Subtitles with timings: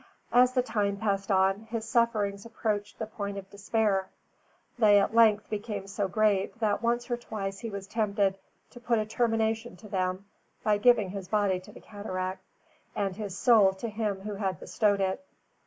[0.33, 4.09] As the time passed on, his sufferings approached the point of despair.
[4.79, 8.39] They at length became so great that once or twice was he tempted
[8.71, 10.25] to put a termination to them
[10.63, 12.43] by giving his body to the cataract,
[12.95, 15.23] and his soul to Him who had bestowed it.